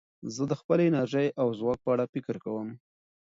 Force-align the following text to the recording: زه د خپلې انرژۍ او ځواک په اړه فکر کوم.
زه 0.35 0.43
د 0.51 0.53
خپلې 0.61 0.83
انرژۍ 0.87 1.27
او 1.41 1.47
ځواک 1.59 1.79
په 1.83 1.89
اړه 1.93 2.11
فکر 2.13 2.35
کوم. 2.43 2.69